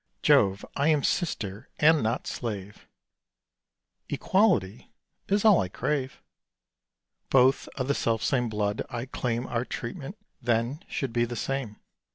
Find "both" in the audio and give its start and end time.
7.29-7.67